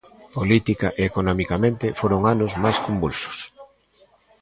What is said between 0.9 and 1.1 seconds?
e